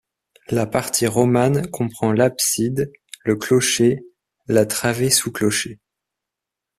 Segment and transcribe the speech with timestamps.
[0.49, 2.91] La partie romane comprend l'abside,
[3.23, 4.01] le clocher,
[4.47, 5.79] la travée sous clocher.